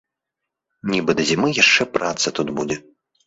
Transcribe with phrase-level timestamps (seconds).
[0.91, 2.81] Нібы да зімы яшчэ праца тут будзе.